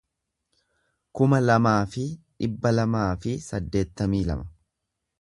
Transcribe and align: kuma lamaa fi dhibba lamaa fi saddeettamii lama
kuma 1.19 1.41
lamaa 1.43 1.77
fi 1.97 2.07
dhibba 2.07 2.75
lamaa 2.79 3.07
fi 3.27 3.39
saddeettamii 3.49 4.27
lama 4.33 4.53